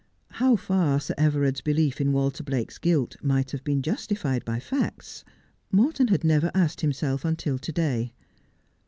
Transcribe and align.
How 0.41 0.55
far 0.55 0.99
Sir 0.99 1.13
Everard's 1.15 1.61
belief 1.61 2.01
in 2.01 2.11
Walter 2.11 2.41
Blake's 2.43 2.79
guilt 2.79 3.17
might 3.21 3.51
have 3.51 3.63
been 3.63 3.83
justified 3.83 4.43
by 4.43 4.59
facts 4.59 5.23
Morton 5.71 6.07
had 6.07 6.23
never 6.23 6.49
asked 6.55 6.81
himself 6.81 7.23
until 7.23 7.59
to 7.59 7.71
day. 7.71 8.11